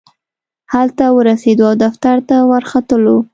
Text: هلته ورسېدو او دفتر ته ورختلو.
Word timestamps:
هلته 0.73 1.05
ورسېدو 1.17 1.63
او 1.69 1.75
دفتر 1.85 2.17
ته 2.29 2.35
ورختلو. 2.49 3.17